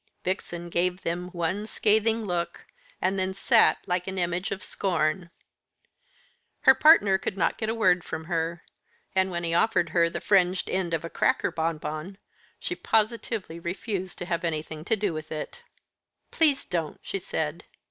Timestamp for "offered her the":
9.53-10.19